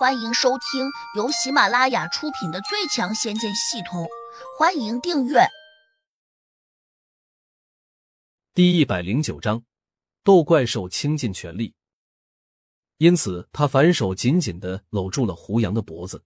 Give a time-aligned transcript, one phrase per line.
[0.00, 4.02] 欢迎收听由喜马拉雅出品的《最强仙剑系统》，
[4.58, 5.40] 欢迎订阅。
[8.54, 9.62] 第一百零九章，
[10.24, 11.74] 斗怪兽倾尽全力，
[12.96, 16.24] 因此他反手紧紧的搂住了胡杨的脖子。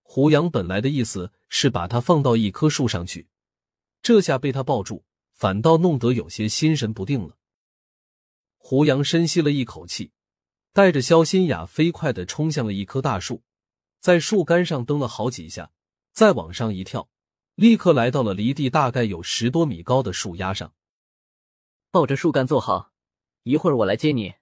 [0.00, 3.28] 胡杨本来的意思是把他放到一棵树上去，
[4.00, 5.04] 这下被他抱住，
[5.34, 7.36] 反倒弄得有些心神不定了。
[8.56, 10.10] 胡杨深吸了一口气。
[10.76, 13.42] 带着肖新雅飞快的冲向了一棵大树，
[13.98, 15.70] 在树干上蹬了好几下，
[16.12, 17.08] 再往上一跳，
[17.54, 20.74] 立刻来到了离地大概有十多米高的树丫上。
[21.90, 22.92] 抱着树干坐好，
[23.44, 24.34] 一会儿我来接你。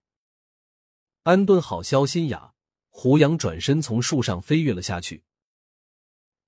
[1.22, 2.54] 安顿好肖新雅，
[2.88, 5.22] 胡杨转身从树上飞跃了下去。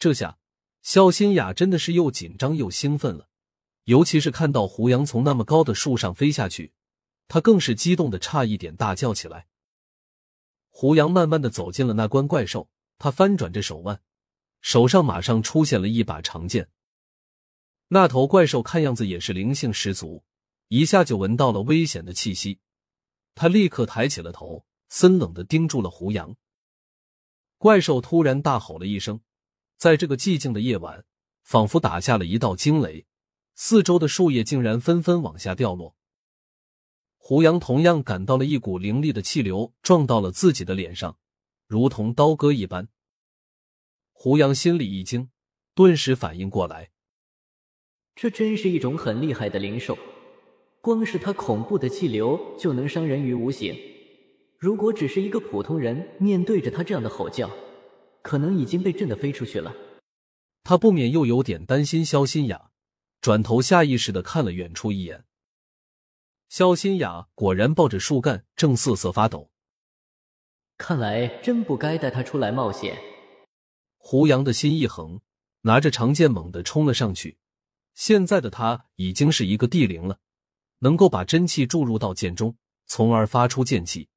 [0.01, 0.39] 这下，
[0.83, 3.29] 肖新雅真的是又紧张又兴奋了，
[3.85, 6.73] 尤其是看到胡杨从那么高的树上飞下去，
[7.29, 9.47] 她更是激动的差一点大叫起来。
[10.79, 13.99] 胡杨慢慢的走进了那关怪兽，他翻转着手腕，
[14.61, 16.69] 手上马上出现了一把长剑。
[17.89, 20.23] 那头怪兽看样子也是灵性十足，
[20.69, 22.61] 一下就闻到了危险的气息，
[23.35, 26.37] 他立刻抬起了头，森冷的盯住了胡杨。
[27.57, 29.23] 怪兽突然大吼了一声，
[29.79, 31.07] 在这个寂静的夜晚，
[31.43, 33.07] 仿佛打下了一道惊雷，
[33.55, 35.96] 四周的树叶竟然纷纷往下掉落。
[37.29, 41.19] 胡杨同样感到了一股凌厉的气流撞到了自己的脸上，
[41.67, 42.87] 如同刀割一般。
[44.13, 45.29] 胡杨心里一惊，
[45.75, 46.91] 顿时反应过来，
[48.15, 49.99] 这真是一种很厉害的灵兽，
[50.81, 53.77] 光是它恐怖的气流就能伤人于无形。
[54.57, 57.51] 如果只是一个普通人，面对着他这样的吼叫，
[58.23, 59.75] 可能已经被震得飞出去了。
[60.63, 62.71] 他不免又有点担心肖新雅，
[63.21, 65.25] 转头下意识的看了远处一眼。
[66.49, 69.51] 肖新雅果然抱着树干，正瑟瑟发抖。
[70.79, 72.97] 看来真不该带他出来冒险。
[73.97, 75.21] 胡杨的心一横，
[75.63, 77.39] 拿着长剑猛地冲了上去。
[77.95, 80.21] 现在的他已经是一个地灵了，
[80.81, 82.57] 能够把真气注入到剑中，
[82.87, 84.09] 从而发出剑气。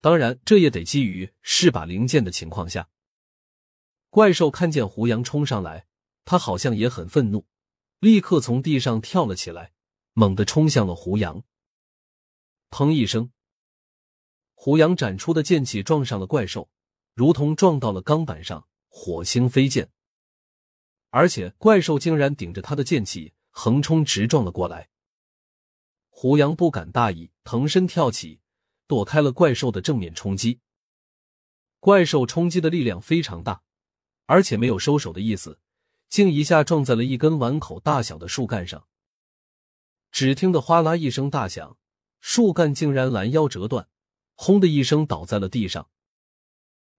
[0.00, 2.88] 当然，这也得基于是把灵剑的情况下。
[4.10, 5.86] 怪兽看见胡杨冲上来，
[6.24, 7.46] 他好像也很愤怒，
[7.98, 9.72] 立刻从地上跳了起来。
[10.18, 11.44] 猛地冲向了胡杨，
[12.70, 13.30] 砰一声，
[14.52, 16.68] 胡杨展出的剑气撞上了怪兽，
[17.14, 19.88] 如同撞到了钢板上，火星飞溅。
[21.10, 24.90] 而且怪兽竟然顶着他的剑气横冲直撞了过来。
[26.08, 28.40] 胡杨不敢大意，腾身跳起，
[28.88, 30.58] 躲开了怪兽的正面冲击。
[31.78, 33.62] 怪兽冲击的力量非常大，
[34.26, 35.60] 而且没有收手的意思，
[36.08, 38.88] 竟一下撞在了一根碗口大小的树干上。
[40.18, 41.78] 只听得哗啦一声大响，
[42.18, 43.88] 树干竟然拦腰折断，
[44.34, 45.90] 轰的一声倒在了地上。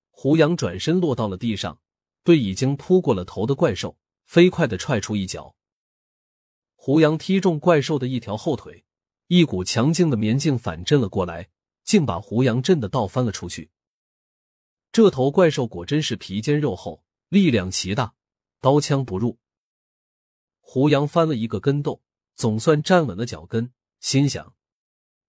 [0.09, 1.81] 胡杨转身落到了地上，
[2.23, 5.57] 对已经扑过了头的怪兽飞快的踹出一脚。
[6.75, 8.85] 胡杨踢中怪兽的一条后腿，
[9.27, 11.49] 一股强劲的绵劲反震了过来，
[11.83, 13.69] 竟把胡杨震得倒翻了出去。
[14.93, 18.13] 这头怪兽果真是皮坚肉厚，力量奇大，
[18.61, 19.37] 刀枪不入。
[20.61, 22.01] 胡杨翻了一个跟斗。
[22.39, 23.69] 总算站稳了脚跟，
[23.99, 24.53] 心想：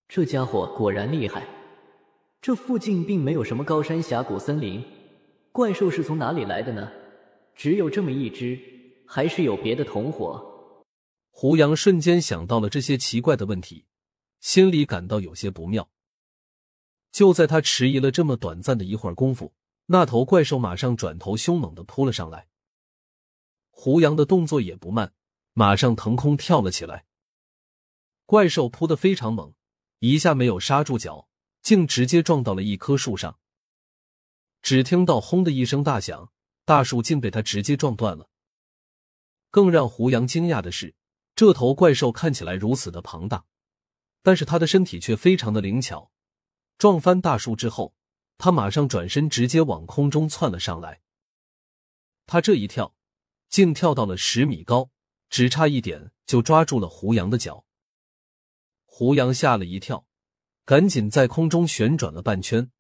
[0.07, 1.45] 这家伙果然厉害。
[2.41, 4.81] 这附近并没有什么高山峡谷森林，
[5.51, 6.89] 怪兽是从哪里来的呢？
[7.57, 8.57] 只有这么一只，
[9.09, 10.85] 还是有别的同伙？
[11.31, 13.87] 胡杨瞬间想到了这些奇怪的问题，
[14.39, 15.91] 心里感到有些不妙。
[17.11, 19.53] 就在他迟疑了这么短暂的一会儿功夫，
[19.87, 22.47] 那头怪兽马上转头凶猛的扑了上来。
[23.71, 25.13] 胡杨的动作也不慢。
[25.53, 27.05] 马上腾空跳了起来，
[28.25, 29.55] 怪兽扑得非常猛，
[29.99, 31.29] 一下没有刹住脚，
[31.63, 33.39] 竟直接撞到了一棵树上。
[34.63, 36.31] 只听到“轰”的一声大响，
[36.65, 38.29] 大树竟被他直接撞断了。
[39.51, 40.95] 更让胡杨惊讶的是，
[41.35, 43.45] 这头怪兽看起来如此的庞大，
[44.23, 46.13] 但是他的身体却非常的灵巧。
[46.79, 47.95] 撞翻大树之后，
[48.39, 51.01] 他马上转身直接往空中窜了上来。
[52.27, 52.95] 他这一跳，
[53.49, 54.91] 竟跳到了十米高。
[55.31, 57.65] 只差一点就抓住了胡杨的脚，
[58.85, 60.05] 胡杨吓了一跳，
[60.65, 62.71] 赶紧在空中旋转了半圈，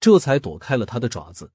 [0.00, 1.52] 这才躲开了他的爪子。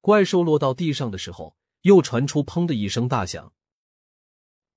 [0.00, 3.52] 怪兽落到地上的时候，又传出“砰”的一声大响，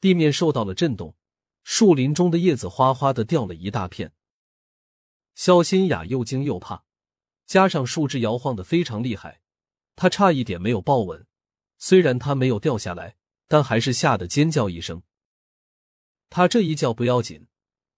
[0.01, 1.15] 地面受到了震动，
[1.63, 4.11] 树林中的叶子哗哗的掉了一大片。
[5.33, 6.83] 肖新雅又惊又怕，
[7.45, 9.41] 加上树枝摇晃的非常厉害，
[9.95, 11.25] 她差一点没有抱稳，
[11.77, 13.15] 虽然她没有掉下来。
[13.53, 15.03] 但还是吓得尖叫一声。
[16.31, 17.45] 他这一叫不要紧，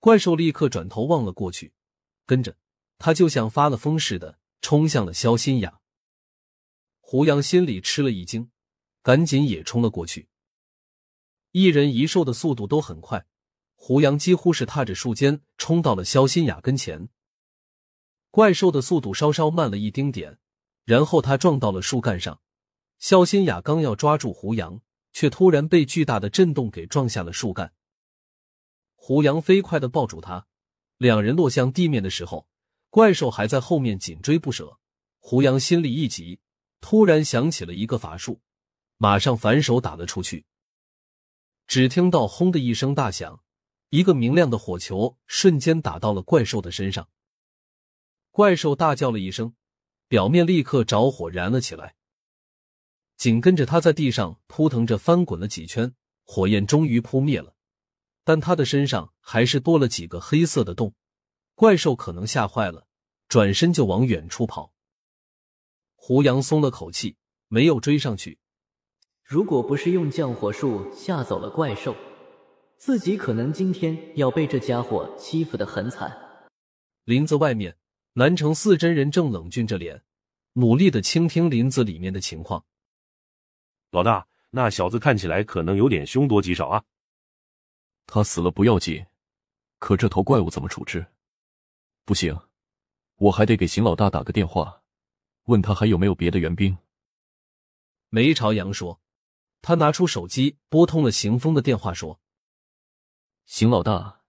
[0.01, 1.71] 怪兽立刻转头望了过去，
[2.25, 2.57] 跟着
[2.97, 5.79] 他就像发了疯似的，冲向了肖新雅。
[6.99, 8.51] 胡杨心里吃了一惊，
[9.01, 10.27] 赶紧也冲了过去。
[11.53, 13.25] 一人一兽的速度都很快，
[13.75, 17.07] 胡杨几乎是踏着树尖冲到了肖新雅跟前。
[18.29, 20.37] 怪兽的速度稍稍慢了一丁点，
[20.83, 22.41] 然后他撞到了树干上。
[22.99, 24.81] 肖新雅刚要抓住胡杨，
[25.15, 27.71] 却突然被巨大的震动给撞下了树干。
[28.95, 30.45] 胡杨飞快的抱住他，
[30.97, 32.49] 两人落向地面的时候，
[32.89, 34.77] 怪兽还在后面紧追不舍。
[35.19, 36.41] 胡杨心里一急，
[36.81, 38.41] 突然想起了一个法术，
[38.97, 40.45] 马上反手打了出去。
[41.65, 43.41] 只听到“轰”的一声大响，
[43.91, 47.07] 一个明亮的火球瞬间打到了怪兽的身上。
[48.31, 49.55] 怪兽大叫了一声，
[50.09, 51.95] 表面立刻着火燃了起来。
[53.17, 57.55] 紧跟着，他在地上扑腾着翻滚了几圈，火焰终于扑灭了，
[58.23, 60.93] 但他的身上还是多了几个黑色的洞。
[61.55, 62.87] 怪兽可能吓坏了，
[63.29, 64.73] 转身就往远处跑。
[65.95, 67.15] 胡杨松了口气，
[67.47, 68.37] 没有追上去。
[69.23, 71.95] 如果不是用降火术吓走了怪兽，
[72.77, 76.15] 自己可能今天要被这家伙欺负的很惨。
[77.05, 77.77] 林子外面，
[78.13, 80.03] 南城四真人正冷峻着脸，
[80.53, 82.65] 努力的倾听林子里面的情况。
[83.95, 86.83] 老大，那小子看起来可能有点凶多吉少啊。
[88.05, 89.05] 他死了不要紧，
[89.79, 91.07] 可这头怪物怎么处置？
[92.03, 92.37] 不行，
[93.15, 94.83] 我还得给邢老大打个电话，
[95.45, 96.77] 问他还有没有别的援兵。
[98.09, 98.99] 梅朝阳说。
[99.67, 102.19] 他拿出手机拨通了邢峰的电话，说
[103.47, 104.21] ：“邢老大，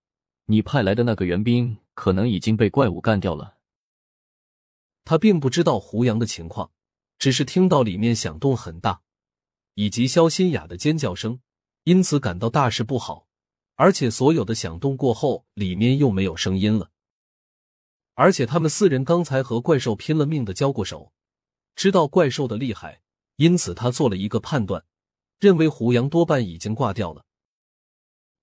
[0.46, 3.58] 你派来的那个援兵可能已经被怪物干掉了。”
[5.04, 6.72] 他并不知道胡杨的情况，
[7.18, 9.02] 只是听到里面响动很大，
[9.76, 11.40] 以及肖新雅的尖叫声，
[11.84, 13.28] 因此感到大事不好。
[13.75, 16.90] 而且所有的响动过后，里面又没有声音了。
[18.14, 21.12] 而且他们四人刚才和怪兽拼了命的交过手，
[21.75, 23.02] 知道怪兽的厉害，
[23.37, 24.87] 因此他做了一个判断。
[25.38, 27.26] 认为胡杨多半已经挂掉了。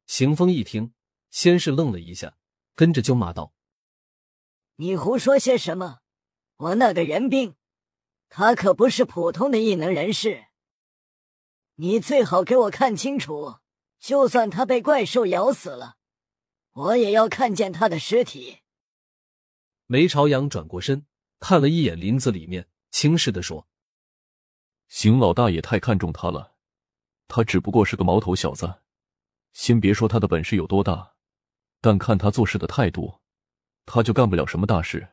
[0.06, 0.94] 邢峰一听，
[1.32, 2.38] 先是愣了一下，
[2.76, 3.56] 跟着就骂道
[4.78, 6.02] ：“你胡说些什么？
[6.58, 7.56] 我那个援兵，
[8.30, 10.46] 他可不是普通的异能人士。
[11.75, 13.60] 你最好给我看清楚，
[14.00, 15.96] 就算他被怪兽咬死了，
[16.74, 18.60] 我也要看见他的尸体。”
[19.88, 21.06] 梅朝阳转过身，
[21.40, 23.68] 看了一眼林子里面，轻视的说
[24.88, 26.56] ：“邢老大也太看重他了。”
[27.28, 28.81] 他只不过是个毛头小子，
[29.54, 31.16] 先别说他的本事有多大，
[31.81, 33.20] 但看他做事的态度，
[33.86, 35.12] 他就干不了什么大事。